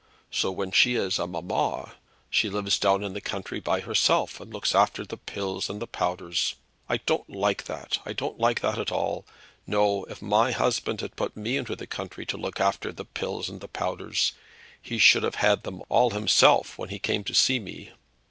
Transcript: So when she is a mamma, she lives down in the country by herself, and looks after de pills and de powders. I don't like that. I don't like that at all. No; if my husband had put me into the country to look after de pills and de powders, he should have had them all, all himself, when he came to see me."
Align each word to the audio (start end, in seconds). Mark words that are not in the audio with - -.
So 0.31 0.51
when 0.51 0.71
she 0.71 0.95
is 0.95 1.19
a 1.19 1.27
mamma, 1.27 1.93
she 2.31 2.49
lives 2.49 2.79
down 2.79 3.03
in 3.03 3.13
the 3.13 3.21
country 3.21 3.59
by 3.59 3.81
herself, 3.81 4.39
and 4.39 4.51
looks 4.51 4.73
after 4.73 5.03
de 5.05 5.15
pills 5.15 5.69
and 5.69 5.79
de 5.79 5.85
powders. 5.85 6.55
I 6.89 6.97
don't 6.97 7.29
like 7.29 7.65
that. 7.65 7.99
I 8.03 8.13
don't 8.13 8.39
like 8.39 8.61
that 8.61 8.79
at 8.79 8.91
all. 8.91 9.27
No; 9.67 10.05
if 10.05 10.19
my 10.19 10.53
husband 10.53 11.01
had 11.01 11.15
put 11.15 11.37
me 11.37 11.55
into 11.55 11.75
the 11.75 11.85
country 11.85 12.25
to 12.25 12.37
look 12.37 12.59
after 12.59 12.91
de 12.91 13.05
pills 13.05 13.47
and 13.47 13.59
de 13.59 13.67
powders, 13.67 14.31
he 14.81 14.97
should 14.97 15.21
have 15.21 15.35
had 15.35 15.61
them 15.61 15.81
all, 15.87 16.05
all 16.05 16.09
himself, 16.09 16.79
when 16.79 16.89
he 16.89 16.97
came 16.97 17.23
to 17.25 17.35
see 17.35 17.59
me." 17.59 17.91